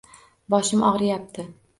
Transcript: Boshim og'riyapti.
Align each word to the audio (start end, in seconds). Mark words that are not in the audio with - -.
Boshim 0.53 0.81
og'riyapti. 0.87 1.45